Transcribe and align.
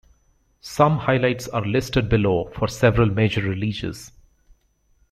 Some 0.61 0.97
highlights 0.97 1.47
are 1.49 1.63
listed 1.63 2.09
below 2.09 2.51
for 2.55 2.67
several 2.67 3.05
major 3.13 3.41
releases. 3.41 4.11